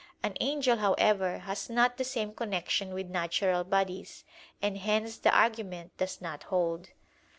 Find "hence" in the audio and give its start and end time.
4.79-5.15